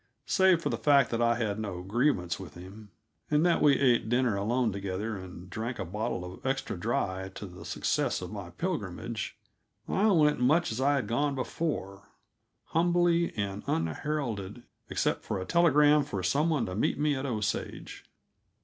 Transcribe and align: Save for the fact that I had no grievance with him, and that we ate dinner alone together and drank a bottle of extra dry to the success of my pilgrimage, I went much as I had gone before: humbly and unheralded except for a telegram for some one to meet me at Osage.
Save 0.25 0.63
for 0.63 0.69
the 0.69 0.79
fact 0.79 1.11
that 1.11 1.21
I 1.21 1.35
had 1.35 1.59
no 1.59 1.83
grievance 1.83 2.39
with 2.39 2.55
him, 2.55 2.89
and 3.29 3.45
that 3.45 3.61
we 3.61 3.77
ate 3.77 4.09
dinner 4.09 4.35
alone 4.35 4.71
together 4.71 5.15
and 5.15 5.47
drank 5.47 5.77
a 5.77 5.85
bottle 5.85 6.25
of 6.25 6.43
extra 6.43 6.75
dry 6.75 7.29
to 7.35 7.45
the 7.45 7.63
success 7.63 8.19
of 8.19 8.31
my 8.31 8.49
pilgrimage, 8.49 9.37
I 9.87 10.07
went 10.07 10.39
much 10.39 10.71
as 10.71 10.81
I 10.81 10.95
had 10.95 11.05
gone 11.07 11.35
before: 11.35 12.07
humbly 12.69 13.31
and 13.37 13.61
unheralded 13.67 14.63
except 14.89 15.23
for 15.23 15.39
a 15.39 15.45
telegram 15.45 16.03
for 16.03 16.23
some 16.23 16.49
one 16.49 16.65
to 16.65 16.73
meet 16.73 16.97
me 16.97 17.15
at 17.15 17.27
Osage. 17.27 18.03